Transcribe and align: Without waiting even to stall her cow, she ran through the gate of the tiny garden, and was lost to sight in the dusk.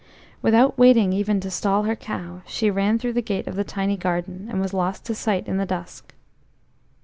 Without 0.41 0.79
waiting 0.79 1.13
even 1.13 1.39
to 1.41 1.51
stall 1.51 1.83
her 1.83 1.95
cow, 1.95 2.41
she 2.47 2.71
ran 2.71 2.97
through 2.97 3.13
the 3.13 3.21
gate 3.21 3.45
of 3.45 3.55
the 3.55 3.63
tiny 3.63 3.95
garden, 3.97 4.47
and 4.49 4.59
was 4.59 4.73
lost 4.73 5.05
to 5.05 5.13
sight 5.13 5.47
in 5.47 5.57
the 5.57 5.65
dusk. 5.67 6.15